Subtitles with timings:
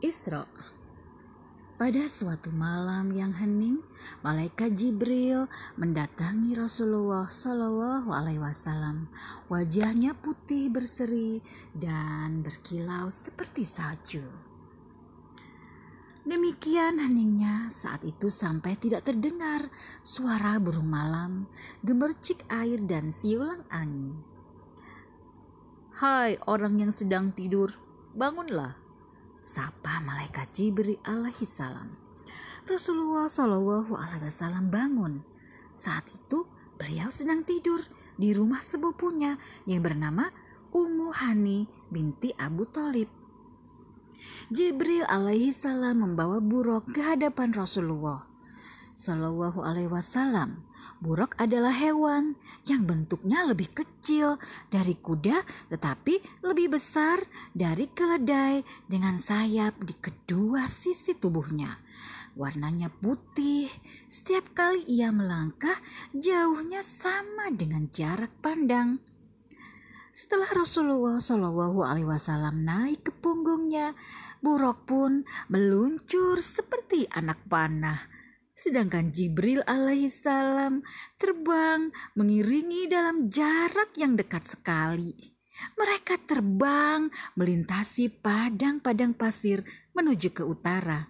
[0.00, 0.48] Isra
[1.80, 3.80] pada suatu malam yang hening,
[4.20, 5.48] malaikat Jibril
[5.80, 9.08] mendatangi Rasulullah Shallallahu Alaihi Wasallam.
[9.48, 11.40] Wajahnya putih berseri
[11.72, 14.20] dan berkilau seperti salju.
[16.28, 19.64] Demikian heningnya saat itu sampai tidak terdengar
[20.04, 21.48] suara burung malam,
[21.80, 24.20] gemercik air dan siulang angin.
[25.96, 27.72] Hai orang yang sedang tidur,
[28.12, 28.76] bangunlah,
[29.40, 31.88] sapa malaikat Jibril alaihi salam.
[32.68, 35.24] Rasulullah Shallallahu alaihi wasallam bangun.
[35.74, 36.46] Saat itu
[36.78, 37.82] beliau sedang tidur
[38.14, 39.34] di rumah sepupunya
[39.66, 40.28] yang bernama
[40.70, 43.10] Ummu Hani binti Abu Talib.
[44.54, 48.29] Jibril alaihi salam membawa buruk ke hadapan Rasulullah.
[49.00, 50.60] Shallallahu alaihi wasallam.
[51.00, 52.36] Buruk adalah hewan
[52.68, 54.36] yang bentuknya lebih kecil
[54.68, 55.40] dari kuda
[55.72, 57.16] tetapi lebih besar
[57.56, 61.72] dari keledai dengan sayap di kedua sisi tubuhnya.
[62.36, 63.72] Warnanya putih.
[64.04, 65.80] Setiap kali ia melangkah,
[66.12, 69.00] jauhnya sama dengan jarak pandang.
[70.12, 73.96] Setelah Rasulullah Shallallahu Alaihi Wasallam naik ke punggungnya,
[74.44, 78.20] buruk pun meluncur seperti anak panah
[78.54, 80.84] Sedangkan Jibril alaihissalam
[81.16, 85.16] terbang mengiringi dalam jarak yang dekat sekali.
[85.76, 89.60] Mereka terbang melintasi padang-padang pasir
[89.92, 91.08] menuju ke utara.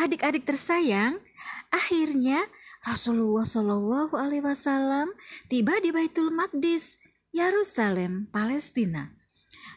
[0.00, 1.20] Adik-adik tersayang,
[1.68, 2.40] akhirnya
[2.86, 5.12] Rasulullah Shallallahu Alaihi Wasallam
[5.52, 7.00] tiba di Baitul Maqdis,
[7.34, 9.12] Yerusalem, Palestina.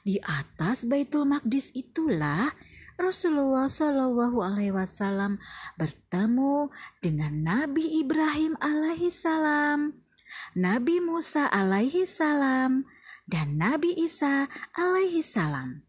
[0.05, 2.47] Di atas Baitul Maqdis itulah
[2.99, 5.39] Rasulullah Shallallahu Alaihi Wasallam
[5.79, 6.67] bertemu
[6.99, 9.95] dengan Nabi Ibrahim alaihi salam,
[10.59, 12.83] Nabi Musa alaihi salam,
[13.23, 15.79] dan Nabi Isa alaihi salam.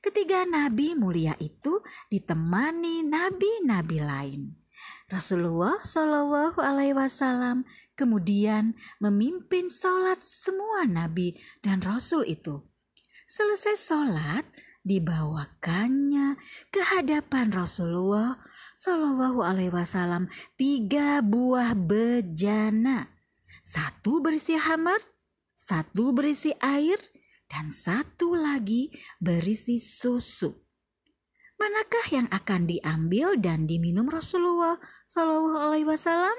[0.00, 4.42] Ketiga nabi mulia itu ditemani nabi-nabi lain.
[5.12, 8.72] Rasulullah Shallallahu Alaihi Wasallam kemudian
[9.04, 12.62] memimpin sholat semua nabi dan rasul itu.
[13.28, 14.48] Selesai sholat,
[14.86, 16.38] dibawakannya
[16.70, 18.38] ke hadapan Rasulullah
[18.78, 23.10] Shallallahu Alaihi Wasallam tiga buah bejana,
[23.66, 25.02] satu berisi hamar,
[25.58, 26.96] satu berisi air,
[27.50, 30.54] dan satu lagi berisi susu.
[31.58, 34.78] Manakah yang akan diambil dan diminum Rasulullah
[35.10, 36.38] Shallallahu Alaihi Wasallam?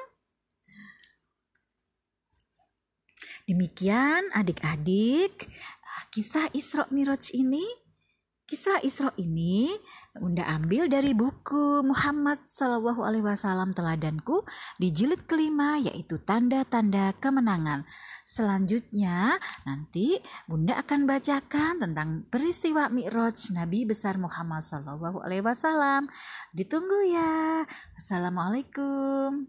[3.50, 5.50] Demikian adik-adik
[6.14, 7.66] kisah Isra Miraj ini
[8.50, 9.70] Kisah Isra ini
[10.18, 14.42] Bunda ambil dari buku Muhammad Sallallahu Alaihi Wasallam teladanku
[14.82, 17.86] di jilid kelima yaitu tanda-tanda kemenangan.
[18.26, 19.38] Selanjutnya
[19.70, 20.18] nanti
[20.50, 26.10] Bunda akan bacakan tentang peristiwa Mi'raj Nabi besar Muhammad Sallallahu Alaihi Wasallam.
[26.50, 27.62] Ditunggu ya.
[28.02, 29.46] Assalamualaikum.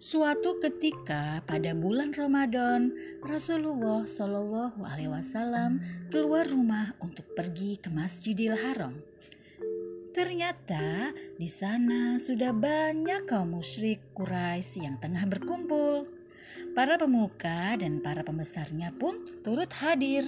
[0.00, 2.88] Suatu ketika pada bulan Ramadan,
[3.20, 5.76] Rasulullah Shallallahu Alaihi Wasallam
[6.08, 8.96] keluar rumah untuk pergi ke Masjidil Haram.
[10.16, 16.08] Ternyata di sana sudah banyak kaum musyrik Quraisy yang tengah berkumpul.
[16.72, 20.24] Para pemuka dan para pembesarnya pun turut hadir.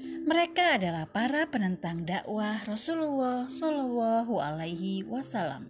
[0.00, 5.68] Mereka adalah para penentang dakwah Rasulullah Shallallahu Alaihi Wasallam.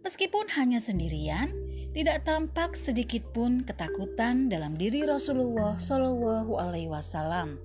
[0.00, 7.60] Meskipun hanya sendirian, tidak tampak sedikit pun ketakutan dalam diri Rasulullah Shallallahu Alaihi Wasallam.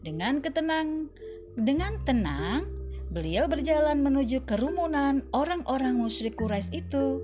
[0.00, 1.12] Dengan ketenang,
[1.60, 2.64] dengan tenang,
[3.12, 7.20] beliau berjalan menuju kerumunan orang-orang musyrik Quraisy itu.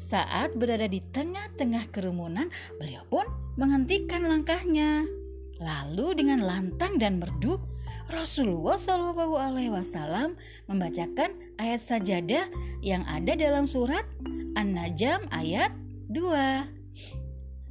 [0.00, 2.48] Saat berada di tengah-tengah kerumunan,
[2.80, 3.28] beliau pun
[3.60, 5.04] menghentikan langkahnya.
[5.60, 7.60] Lalu dengan lantang dan merdu,
[8.08, 10.40] Rasulullah Shallallahu Alaihi Wasallam
[10.72, 12.46] membacakan ayat sajadah
[12.84, 14.04] yang ada dalam surat
[14.56, 15.72] An-Najm ayat
[16.12, 16.76] 2.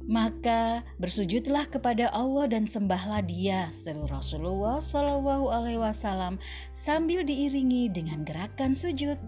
[0.06, 6.38] Maka bersujudlah kepada Allah dan sembahlah Dia, seru Rasulullah Shallallahu Alaihi Wasallam
[6.70, 9.18] sambil diiringi dengan gerakan sujud.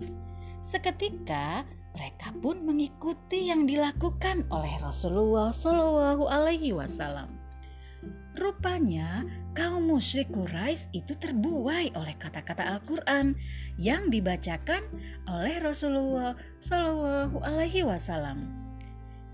[0.62, 1.66] Seketika
[1.98, 7.47] mereka pun mengikuti yang dilakukan oleh Rasulullah Shallallahu Alaihi Wasallam.
[8.38, 9.26] Rupanya
[9.58, 13.34] kaum musyrik Quraisy itu terbuai oleh kata-kata Al-Quran
[13.74, 14.78] yang dibacakan
[15.26, 18.46] oleh Rasulullah Shallallahu Alaihi Wasallam.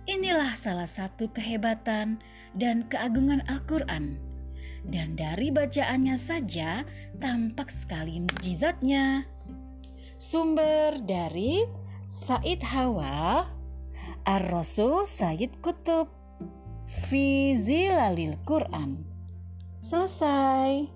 [0.09, 2.17] Inilah salah satu kehebatan
[2.57, 4.17] dan keagungan Al-Quran.
[4.89, 6.85] Dan dari bacaannya saja
[7.21, 9.29] tampak sekali mujizatnya.
[10.17, 11.61] Sumber dari
[12.09, 13.45] Said Hawa
[14.25, 16.24] Ar-Rasul Sayyid Kutub
[16.87, 19.01] Fi Zilalil Quran.
[19.81, 20.89] Selesai